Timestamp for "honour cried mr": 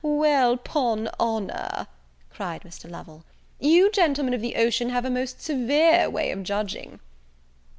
1.19-2.89